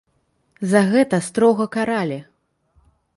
[0.71, 2.17] За гэта строга каралі.